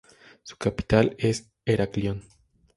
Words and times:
Su 0.41 0.57
capital 0.57 1.15
es 1.19 1.51
Heraclión. 1.63 2.23